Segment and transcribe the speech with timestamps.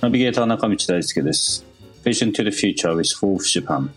[0.00, 1.66] ナビゲーター中道大輔です。
[2.02, 3.90] Vision to the Future with Fourth Japan。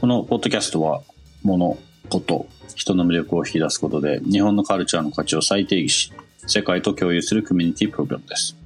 [0.00, 1.02] このポッドキャストは、
[1.42, 1.76] 物、
[2.08, 6.12] こと、人の魅力を引き出すことで、日本のカルチャーの価値を再定義し、
[6.46, 8.56] 世界と共有するコミュニティプログラムです。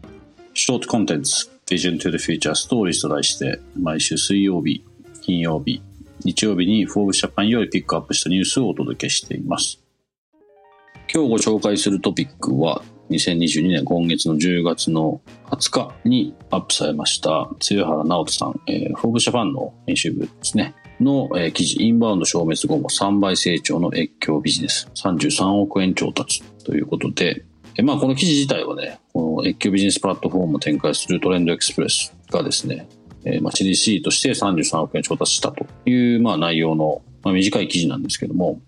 [0.53, 4.85] ショートコンテンツ、Vision to the Future Stories と題して、毎週水曜日、
[5.23, 5.81] 金曜日、
[6.23, 9.82] 日曜日に Forbes Japan よりピックアップしたニュースをお届けしています。
[11.15, 32.89] 今日ご紹介するトピックは、2022年今月の10月の20日にアップされました、露原直人さん、えー、フォーブジャパンの編集部ですね、の、えー記事、インバウンド消滅後も3倍成長の越境ビジネス、33億円調達ということで、えーまあこの記事自体はね、この越境ビジネスプラットフォームを展開するトレンドエクスプレスがですね、
[33.27, 38.63] えーまあ CDC として33億円調達したという、まあ内容の、まあ、短い記事なんですけども、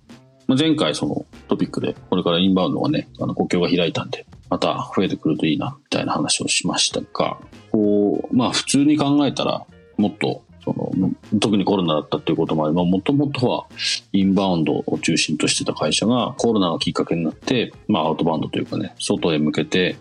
[0.47, 7.39] まあ、前回そのトピックで、これからインバウンドがね、あの国境が開いたんで、また増えてくるといいな、みたいな話をしましたが、
[7.71, 9.65] こう、まあ普通に考えたら、
[9.97, 13.67] もっと、その、特にコロナだったっていうこともあり、まあもともとは
[14.13, 19.97] インバウンドを中心としてた会社がコロナがきっかけになって、まあアウトバウンドというかね、外へ向けて、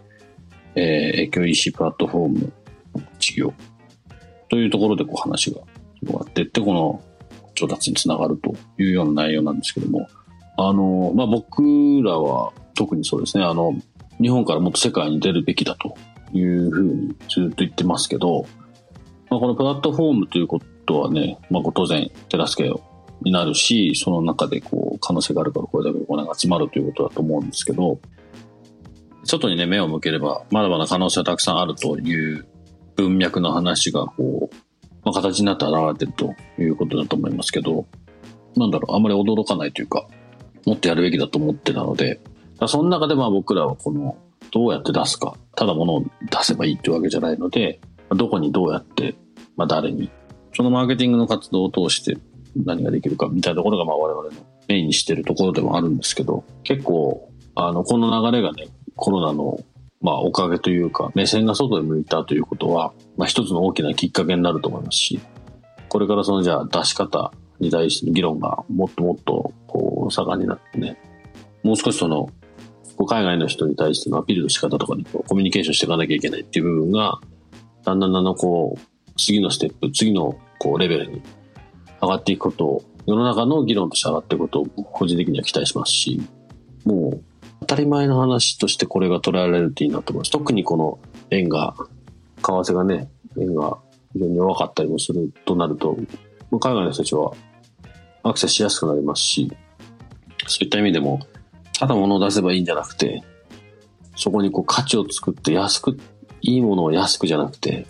[0.76, 2.54] えー、影響 EC プラットフォーム
[3.20, 3.54] 事業
[4.50, 5.62] というところでこう話が
[6.00, 7.02] 広がっていって、この
[7.56, 10.08] 調達につながるというような内容なんですけども、
[10.58, 11.64] あの、まあ、僕
[12.04, 13.74] らは特にそうですね、あの、
[14.22, 15.96] 日本からもっと世界に出るべきだと
[16.34, 18.46] いうふうにずっと言ってますけど、
[19.30, 22.74] まあ、このプラットフォームということはね、まあ、当然手助け
[23.22, 28.00] になるし、その中でこう可能性があるからこれだけお金が集まるということだと思うんですけど、
[29.24, 32.46] 外にね、目を向ければ、まだまだ可能性はたくさんあるという
[32.96, 34.56] 文脈の話がこう、
[35.04, 37.86] まあ、形になって現れてるということだと思いますけど、
[38.56, 40.06] なんだろう、あんまり驚かないというか、
[40.66, 42.22] もっとやるべきだと思ってたので、
[42.68, 44.18] その中でまあ僕らはこの、
[44.52, 46.10] どうやって出すか、ただ物を出
[46.42, 47.80] せばいいっていうわけじゃないので、
[48.10, 49.16] どこにどうやって、
[49.56, 50.10] まあ誰に、
[50.54, 52.18] そのマーケティングの活動を通して
[52.56, 59.60] 何ができるかみたいなところがまあ我々のメインにしてるところでもあるんですけど、結構、あの、この流れがね、コロナの
[60.02, 65.20] まあおかげというか、目線が外へ向いたということは、まあ一つの大きなきっかけになると思いますし、
[65.88, 70.98] これからそのじゃあ出し方に対しての議論がもっともっとこう盛んになってね、
[71.64, 72.30] もう少しその、
[73.06, 77.20] 海外の人に対してのアピールの仕方とかにこうコミュニケーションしていかなきゃいけないっていう部分が、
[77.84, 81.22] だんだんだんだんこう、次のステップ、次のこうレベルに
[82.02, 86.22] 上がっていくことを、世の中の議論として上がっていくことを個人的には期待しますし、
[86.86, 87.24] もう
[87.62, 90.32] 当たり前の話としてこれが捉えられるといいなと思います。
[90.32, 91.00] 特にこの
[91.32, 91.76] 円が、
[92.38, 93.78] 為替がね、円が
[94.14, 95.98] 非常に弱かったりもするとなると、
[96.52, 97.34] 海外の人たちは
[98.22, 99.52] アクセスしやすくなりますし、
[100.48, 101.20] そういった意味でも、
[101.78, 103.24] ただ物を出せばいいんじゃなくて、
[104.16, 105.98] そこにこう価値を作って安く、
[106.42, 107.86] いいものを安くじゃなくて、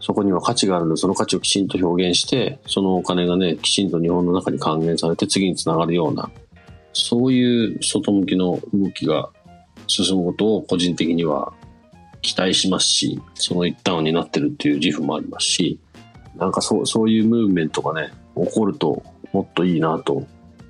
[0.00, 6.30] そこには価値があるので、その価値をきちんと表現して、そのお金がね、きちんと日本の中に還元されて次につながるような、
[6.92, 9.30] そういう外向きの動きが
[9.86, 11.52] 進むことを個人的には
[12.20, 15.78] 期待しますし、その一端を担ってるっていう自負もありますし、
[16.36, 19.02] なんかそう、そういうムーブメントがね、起こると
[19.32, 20.26] もっといいなと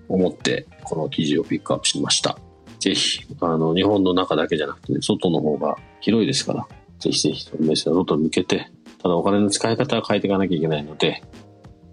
[0.09, 2.39] 思って、この記事をピックアップしました。
[2.79, 6.67] ぜひ、あの、日本の中だけじゃなくて、ね、外の方が広いですから、
[6.99, 11.23] ぜひぜひ、そのメッセージを外に向けて、ただお金の使い方は変えていかなきゃいけないので、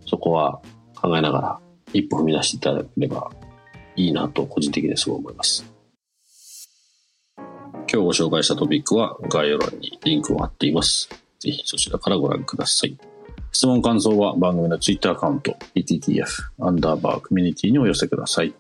[0.06, 0.62] そこは
[0.96, 1.60] 考えながら
[1.94, 3.32] 一歩踏み出していただければ
[3.96, 5.66] いいなと個人的にはすごい思います。
[7.38, 11.10] 今日ご紹介したトピックは概要欄にリンクを貼っています。
[11.40, 13.11] ぜひそちらからご覧ください。
[13.52, 16.26] 質問感想は番組の Twitter アカウント PTTF
[16.62, 18.54] アンダーバーコミュニティにお寄せください。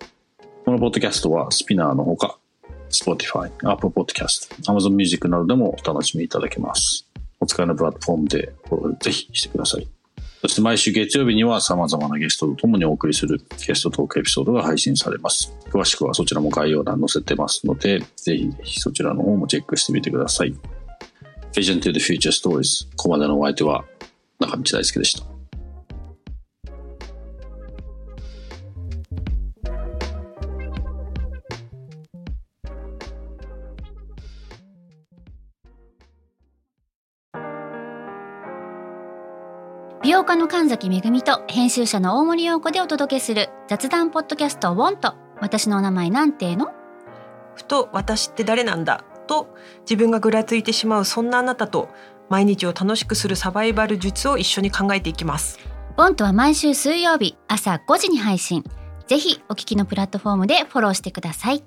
[0.65, 2.37] このポッドキャストはスピナーのほか
[2.89, 7.07] Spotify、Apple Podcast、Amazon Music などでもお楽しみいただけます。
[7.39, 9.87] お使いのプラットフォームでフォローぜひしてください。
[10.41, 15.53] そして毎週月曜日には様々なゲストと共にお送りするゲストトークエピソードが配信されます。
[15.69, 20.53] 詳しくはそちらも概要欄載せてますので、ぜひぜひそちらの方もチェックしてみてください。
[21.53, 22.87] Vision to the Future Stories。
[22.97, 23.85] ここまでのお相手は
[24.41, 25.31] 中道大輔でした。
[40.03, 46.71] 美容家の神崎めぐみと編集者の大森洋子でお届けする雑談ポッドキャスト「ウォンと私の名前なんての?」
[47.53, 51.89] ふと「私って誰なんだ?」と自分がぐらついてしまうそんなあなたと
[52.31, 55.59] 毎日を楽しくするサバイバル術を一緒に考えていきます。
[55.97, 58.63] ボントは毎週水曜日朝5時に配信。
[59.05, 61.61] ぜひお聞きのプラットフォームでフォローしてください。